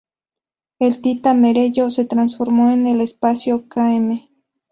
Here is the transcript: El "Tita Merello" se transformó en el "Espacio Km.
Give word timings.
El 0.79 0.99
"Tita 0.99 1.35
Merello" 1.35 1.91
se 1.91 2.05
transformó 2.05 2.71
en 2.71 2.87
el 2.87 3.01
"Espacio 3.01 3.67
Km. 3.69 4.31